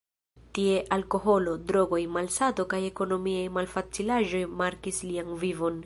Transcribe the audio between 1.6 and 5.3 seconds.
drogoj, malsato kaj ekonomiaj malfacilaĵoj markis